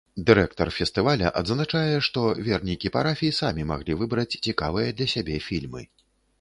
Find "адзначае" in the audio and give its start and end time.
1.41-1.97